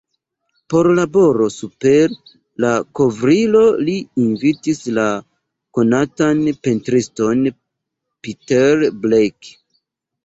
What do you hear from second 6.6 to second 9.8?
pentriston Peter Blake.